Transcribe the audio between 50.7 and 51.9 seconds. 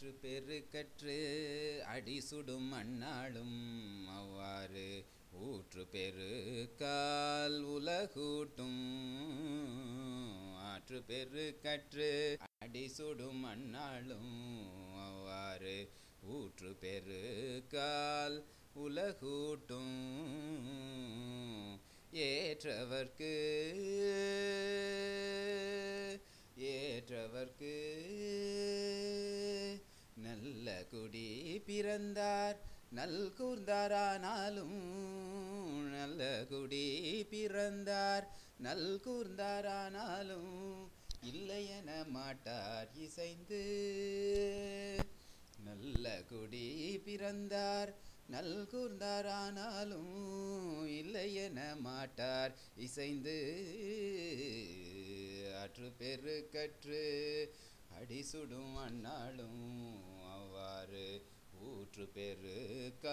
இல்லையென